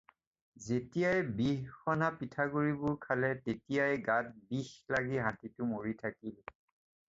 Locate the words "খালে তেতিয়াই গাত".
3.05-4.35